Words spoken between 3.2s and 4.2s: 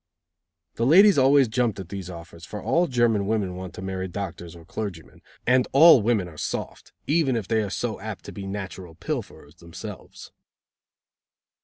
women want to marry